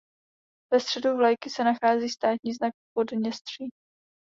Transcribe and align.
Ve 0.73 0.79
středu 0.79 1.17
vlajky 1.17 1.49
se 1.49 1.63
nachází 1.63 2.09
státní 2.09 2.53
znak 2.53 2.73
Podněstří. 2.93 3.69